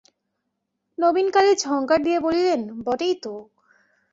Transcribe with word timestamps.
নবীনকালী 0.97 1.51
ঝংকার 1.55 1.99
দিয়া 2.03 2.19
বলিলেন, 2.19 2.61
বটেই 2.85 3.15
তো! 3.23 3.33